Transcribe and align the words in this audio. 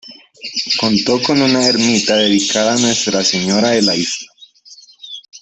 Contó 0.79 1.21
con 1.21 1.39
una 1.43 1.63
ermita 1.67 2.15
dedicada 2.17 2.73
a 2.73 2.77
Nuestra 2.79 3.23
Señora 3.23 3.69
de 3.69 3.83
la 3.83 3.95
Isla. 3.95 4.29